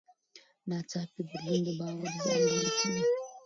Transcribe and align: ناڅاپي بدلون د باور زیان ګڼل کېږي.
ناڅاپي 0.69 1.21
بدلون 1.29 1.61
د 1.65 1.67
باور 1.79 2.09
زیان 2.21 2.41
ګڼل 2.49 2.69
کېږي. 2.79 3.03